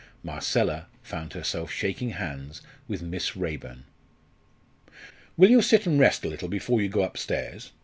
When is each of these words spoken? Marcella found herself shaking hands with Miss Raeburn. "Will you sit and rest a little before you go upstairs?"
Marcella 0.23 0.87
found 1.03 1.33
herself 1.33 1.71
shaking 1.71 2.09
hands 2.09 2.63
with 2.87 3.03
Miss 3.03 3.37
Raeburn. 3.37 3.83
"Will 5.37 5.51
you 5.51 5.61
sit 5.61 5.85
and 5.85 5.99
rest 5.99 6.25
a 6.25 6.27
little 6.27 6.47
before 6.49 6.81
you 6.81 6.89
go 6.89 7.03
upstairs?" 7.03 7.69